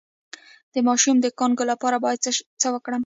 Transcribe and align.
د 0.73 0.75
ماشوم 0.87 1.17
د 1.21 1.27
کانګو 1.39 1.63
لپاره 1.71 1.97
باید 2.03 2.19
څه 2.61 2.67
وکړم؟ 2.73 2.99